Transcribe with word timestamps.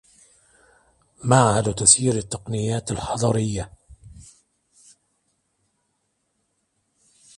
معهد 1.23 1.73
تسيير 1.75 2.15
التقنيات 2.17 2.91
الحضرية 2.91 3.73